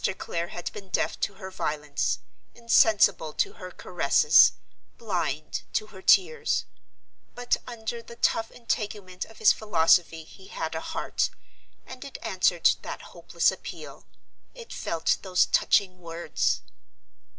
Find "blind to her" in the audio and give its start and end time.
4.97-6.01